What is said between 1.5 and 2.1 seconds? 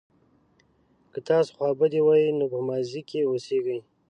خوابدي